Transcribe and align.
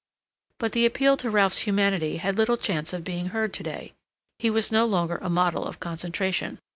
But 0.57 0.71
the 0.71 0.87
appeal 0.87 1.15
to 1.17 1.29
Ralph's 1.29 1.59
humanity 1.67 2.17
had 2.17 2.35
little 2.35 2.57
chance 2.57 2.91
of 2.91 3.03
being 3.03 3.27
heard 3.27 3.53
to 3.53 3.61
day; 3.61 3.93
he 4.39 4.49
was 4.49 4.71
no 4.71 4.83
longer 4.87 5.17
a 5.21 5.29
model 5.29 5.63
of 5.67 5.79
concentration. 5.79 6.57